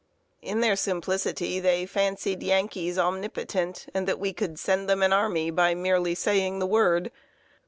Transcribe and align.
In 0.41 0.61
their 0.61 0.75
simplicity, 0.75 1.59
they 1.59 1.85
fancied 1.85 2.41
Yankees 2.41 2.97
omnipotent, 2.97 3.85
and 3.93 4.07
that 4.07 4.17
we 4.19 4.33
could 4.33 4.57
send 4.57 4.89
them 4.89 5.03
an 5.03 5.13
army 5.13 5.51
by 5.51 5.75
merely 5.75 6.15
saying 6.15 6.57
the 6.57 6.65
word. 6.65 7.11